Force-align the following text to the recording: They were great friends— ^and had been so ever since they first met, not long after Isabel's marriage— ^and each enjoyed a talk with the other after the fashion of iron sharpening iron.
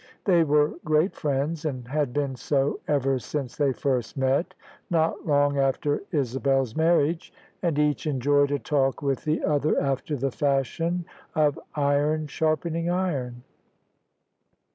They 0.25 0.43
were 0.43 0.73
great 0.83 1.13
friends— 1.13 1.61
^and 1.61 1.85
had 1.87 2.11
been 2.11 2.35
so 2.35 2.79
ever 2.87 3.19
since 3.19 3.55
they 3.55 3.71
first 3.71 4.17
met, 4.17 4.55
not 4.89 5.27
long 5.27 5.59
after 5.59 6.01
Isabel's 6.11 6.75
marriage— 6.75 7.31
^and 7.63 7.77
each 7.77 8.07
enjoyed 8.07 8.49
a 8.49 8.57
talk 8.57 9.03
with 9.03 9.25
the 9.25 9.43
other 9.43 9.79
after 9.79 10.15
the 10.17 10.31
fashion 10.31 11.05
of 11.35 11.59
iron 11.75 12.25
sharpening 12.25 12.89
iron. 12.89 13.43